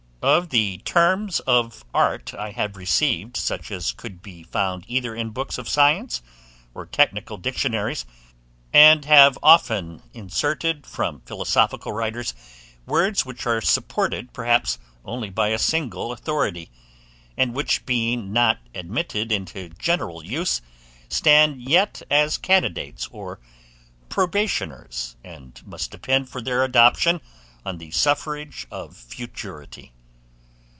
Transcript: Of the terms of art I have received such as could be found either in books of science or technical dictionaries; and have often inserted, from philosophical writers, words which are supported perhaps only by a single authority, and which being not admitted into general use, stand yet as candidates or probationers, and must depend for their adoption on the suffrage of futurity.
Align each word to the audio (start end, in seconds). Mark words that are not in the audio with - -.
Of 0.23 0.49
the 0.49 0.77
terms 0.85 1.39
of 1.47 1.83
art 1.95 2.35
I 2.35 2.51
have 2.51 2.75
received 2.77 3.35
such 3.37 3.71
as 3.71 3.91
could 3.91 4.21
be 4.21 4.43
found 4.43 4.83
either 4.87 5.15
in 5.15 5.31
books 5.31 5.57
of 5.57 5.67
science 5.67 6.21
or 6.75 6.85
technical 6.85 7.37
dictionaries; 7.37 8.05
and 8.71 9.03
have 9.05 9.39
often 9.41 10.03
inserted, 10.13 10.85
from 10.85 11.21
philosophical 11.21 11.91
writers, 11.91 12.35
words 12.85 13.25
which 13.25 13.47
are 13.47 13.61
supported 13.61 14.31
perhaps 14.31 14.77
only 15.03 15.31
by 15.31 15.47
a 15.47 15.57
single 15.57 16.11
authority, 16.11 16.69
and 17.35 17.55
which 17.55 17.87
being 17.87 18.31
not 18.31 18.59
admitted 18.75 19.31
into 19.31 19.69
general 19.69 20.23
use, 20.23 20.61
stand 21.09 21.63
yet 21.63 22.03
as 22.11 22.37
candidates 22.37 23.07
or 23.07 23.39
probationers, 24.07 25.15
and 25.23 25.65
must 25.65 25.89
depend 25.89 26.29
for 26.29 26.41
their 26.41 26.63
adoption 26.63 27.21
on 27.65 27.79
the 27.79 27.89
suffrage 27.89 28.67
of 28.69 28.95
futurity. 28.95 29.91